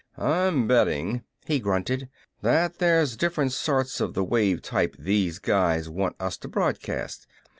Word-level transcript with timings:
"I'm 0.17 0.65
betting," 0.67 1.21
he 1.45 1.59
grunted, 1.59 2.09
"that 2.41 2.79
there's 2.79 3.15
different 3.15 3.51
sorts 3.51 4.01
of 4.01 4.15
the 4.15 4.23
wave 4.23 4.63
type 4.63 4.95
those 4.97 5.37
guys 5.37 5.89
want 5.89 6.15
us 6.19 6.37
to 6.37 6.47
broadcast. 6.47 7.27